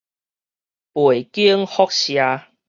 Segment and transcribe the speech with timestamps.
[0.93, 2.47] 背景輻射